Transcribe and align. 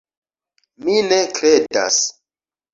Mi 0.87 0.97
ne 1.11 1.21
kredas! 1.37 2.03